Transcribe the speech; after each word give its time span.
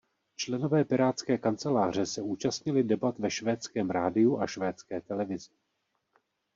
Členové 0.35 0.83
Pirátské 0.85 1.37
kanceláře 1.37 2.05
se 2.05 2.21
účastnili 2.21 2.83
debat 2.83 3.19
ve 3.19 3.31
Švédském 3.31 3.89
radiu 3.89 4.39
a 4.39 4.47
Švédské 4.47 5.01
televizi. 5.01 5.49